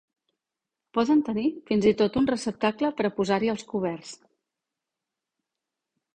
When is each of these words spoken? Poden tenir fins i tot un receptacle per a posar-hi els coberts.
Poden 0.97 1.19
tenir 1.27 1.43
fins 1.71 1.85
i 1.89 1.93
tot 1.99 2.17
un 2.21 2.31
receptacle 2.31 2.91
per 3.03 3.07
a 3.11 3.13
posar-hi 3.19 3.53
els 3.55 3.67
coberts. 3.75 4.17